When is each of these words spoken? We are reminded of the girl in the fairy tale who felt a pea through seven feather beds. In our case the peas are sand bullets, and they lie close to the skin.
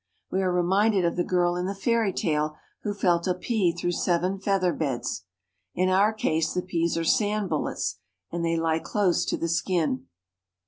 We 0.31 0.41
are 0.41 0.51
reminded 0.51 1.05
of 1.05 1.15
the 1.15 1.23
girl 1.23 1.55
in 1.55 1.67
the 1.67 1.75
fairy 1.75 2.11
tale 2.11 2.55
who 2.81 2.91
felt 2.91 3.27
a 3.27 3.35
pea 3.35 3.71
through 3.71 3.91
seven 3.91 4.39
feather 4.39 4.73
beds. 4.73 5.25
In 5.75 5.89
our 5.89 6.11
case 6.11 6.55
the 6.55 6.63
peas 6.63 6.97
are 6.97 7.03
sand 7.03 7.49
bullets, 7.51 7.99
and 8.31 8.43
they 8.43 8.57
lie 8.57 8.79
close 8.79 9.25
to 9.25 9.37
the 9.37 9.47
skin. 9.47 10.07